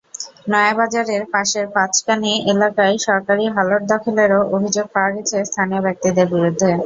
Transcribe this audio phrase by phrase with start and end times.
[0.47, 6.69] নয়াবাজারের পাশের পাঁচকানি এলাকায় সরকারি হালট দখলেরও অভিযোগ পাওয়া গেছে স্থানীয় ব্যক্তিদের বিরুদ্ধে।